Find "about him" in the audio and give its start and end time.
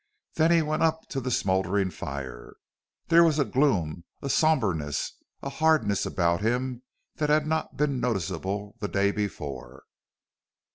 6.07-6.81